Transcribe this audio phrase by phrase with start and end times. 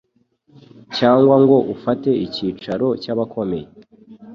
[0.97, 3.67] cyangwa ngo ufate icyicaro cy’abakomeye